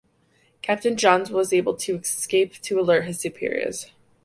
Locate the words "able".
1.53-1.75